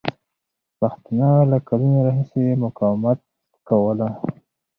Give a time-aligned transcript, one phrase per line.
[0.79, 3.19] پښتانه له کلونو راهیسې مقاومت
[3.69, 4.07] کوله.